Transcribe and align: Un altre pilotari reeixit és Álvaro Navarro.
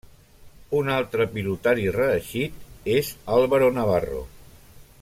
Un 0.77 0.87
altre 0.93 1.27
pilotari 1.35 1.85
reeixit 1.97 2.89
és 2.97 3.13
Álvaro 3.37 3.69
Navarro. 3.77 4.25